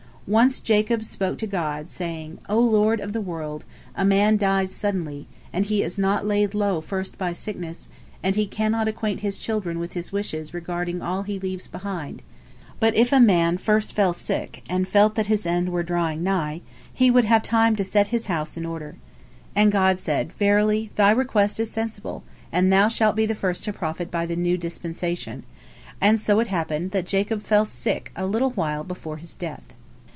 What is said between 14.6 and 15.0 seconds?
and